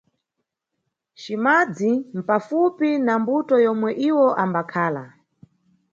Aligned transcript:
Cimadzi 1.21 1.91
mʼpafupi 2.15 2.89
na 3.05 3.13
mbuto 3.21 3.55
yomwe 3.65 3.89
iwo 4.09 4.27
ambakhala. 4.43 5.03